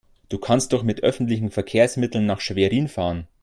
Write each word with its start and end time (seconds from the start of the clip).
Du 0.29 0.39
kannst 0.39 0.73
doch 0.73 0.81
mit 0.81 1.03
öffentlichen 1.03 1.51
Verkehrsmitteln 1.51 2.25
nach 2.25 2.41
Schwerin 2.41 2.87
fahren 2.87 3.27